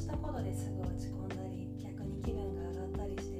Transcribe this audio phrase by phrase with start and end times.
[0.00, 3.36] したことですぐ落ち込んだり逆に気分が上がったりして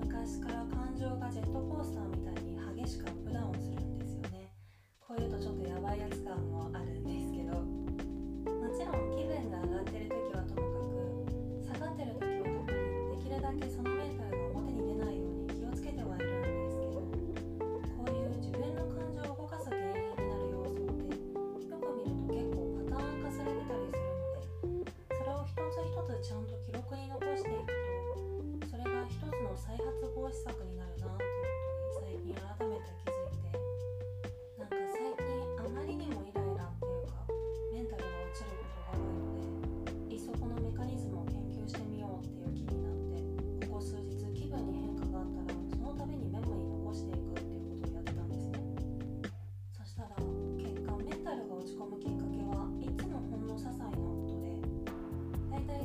[0.00, 3.23] 昔から感情がジェットコースターみたいに激しかった。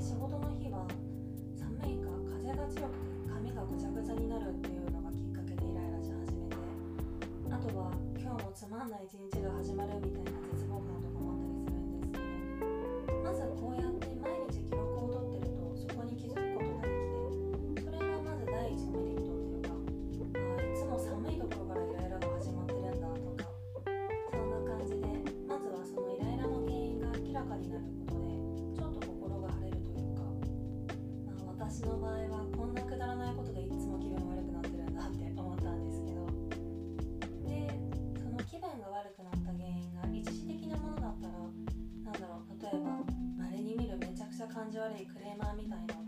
[0.10, 0.88] 仕事の日は
[1.54, 6.58] 寒いか風が強くて髪がぐちゃぐちゃになるっていうのがきっかけでイライラし始めて
[7.54, 12.26] あとは今日もつまんない一日が始まるみたいな絶望感とかもあったりするんです
[13.06, 14.09] けどまずこうやって
[44.90, 45.99] 悪いクレーマーみたいな。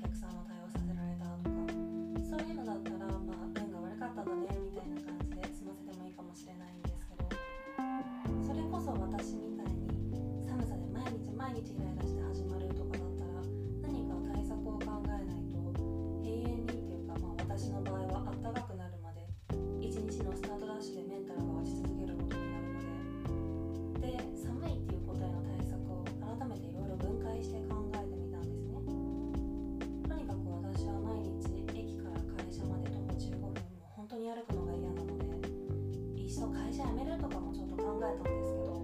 [36.41, 38.81] いっそ会社辞めるとかもちょっと考えたんですけど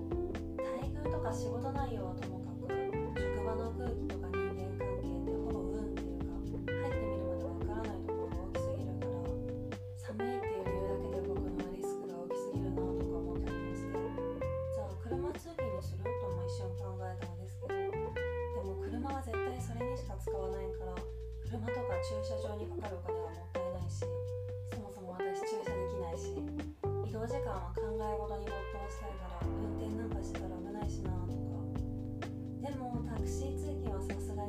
[0.61, 2.69] 待遇とか仕事内容はともかく
[3.17, 9.25] 職場の空気とか人間関係ってほぼ運っていうか入ってみるまでわからないところが大きすぎるから
[9.97, 20.93] 寒いっていう理由だけで動くのリスクが大きすぎるなとか思ったりもしてじゃあ車通勤にするとも一瞬考えたんですけどでも車は絶対それにしか使わないから
[21.41, 23.16] 車とか駐車場にかかるお金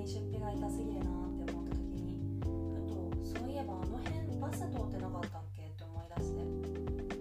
[0.08, 5.68] 出費が痛すぎるなって思った時にふとそういえばあの辺バス通ってなかったっけ？
[5.68, 6.40] って思い出して。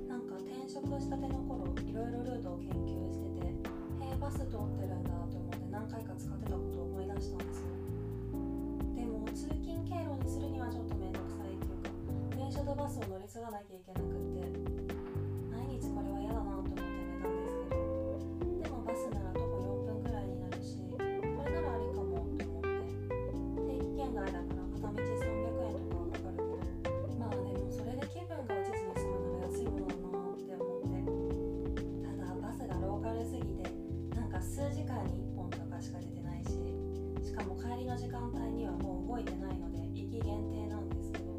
[0.08, 7.76] なんか転職したての頃いろいろルートを研究しててへえバス通ってるんだと思って何回か使ってたことを思い出したんですよ。
[8.96, 11.92] でも通勤経路にするにはちょっと面倒くさいっていうか
[12.40, 14.48] 電車とバスを乗り継がなきゃいけなくって
[15.52, 19.37] 毎日これは嫌だなと思って寝たんですけどでもバスなら
[24.18, 31.06] 定期券外だから片道300円とかはかかるけどまあでもそれで気分が落ちずに済むなら安いものだなって思って
[32.02, 33.70] ただバスがローカルすぎて
[34.18, 36.58] なんか数時間に1本とかしか出てないし
[37.22, 41.38] しかも帰りの時間帯にはもう動いてないので行き限定なんですけど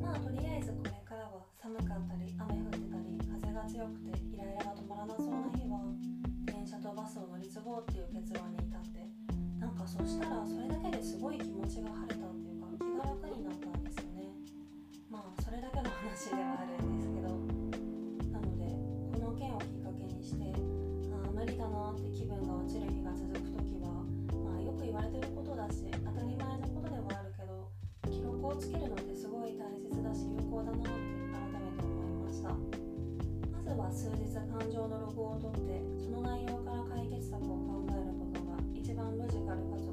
[0.00, 5.84] まあとりあえずこれからは寒かったり雨降ってたり風が強くてイライラが止まらなそうな日は
[6.48, 9.19] 電車とバスを乗り継ごうっていう結論に至って。
[9.70, 14.34] なんかそしたらそれだけですごい気持ちが晴れたっていうか気が楽になったんですよね。
[15.06, 17.30] まあそれだけの話ではあるんですけど。
[18.34, 18.66] なので
[19.14, 20.42] この件をきっかけにして
[21.14, 24.02] ああ無理だなって気分が落ちる日が続く時は
[24.42, 27.70] まあよく言われてることだし当たり前のことではあるけど
[28.10, 30.90] 記録をつけるのってすごい大切だし有効だなって
[31.30, 32.58] 改めて思いました。
[33.54, 37.69] まずは数日感情のログを取ってその内容から解決策を考
[38.90, 39.89] 一番ロジカルかつ